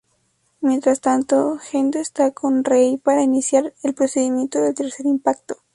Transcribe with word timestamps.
Mientras 0.61 0.99
tanto, 0.99 1.59
Gendo 1.59 1.99
está 1.99 2.31
con 2.31 2.63
Rei 2.63 2.97
para 2.97 3.21
iniciar 3.21 3.75
el 3.83 3.93
procedimiento 3.93 4.59
del 4.59 4.73
Tercer 4.73 5.05
Impacto. 5.05 5.57